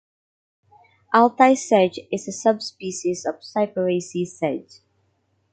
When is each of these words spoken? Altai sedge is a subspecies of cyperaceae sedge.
Altai 1.13 1.53
sedge 1.53 1.99
is 2.11 2.27
a 2.27 2.31
subspecies 2.31 3.23
of 3.23 3.35
cyperaceae 3.41 4.25
sedge. 4.25 4.79